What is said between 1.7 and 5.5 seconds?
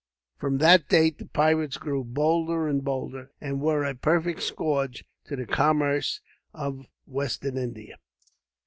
grew bolder and bolder, and were a perfect scourge to the